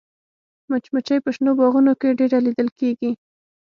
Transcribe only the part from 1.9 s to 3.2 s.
کې ډېره لیدل کېږي